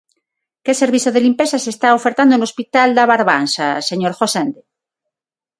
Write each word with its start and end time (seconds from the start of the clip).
¿Que 0.65 0.73
servizo 0.81 1.09
de 1.13 1.23
limpeza 1.27 1.57
se 1.63 1.71
está 1.75 1.89
ofertando 1.99 2.33
no 2.37 2.47
Hospital 2.49 2.89
da 2.97 3.09
Barbanza, 3.13 3.67
señor 3.89 4.13
Gosende? 4.19 4.61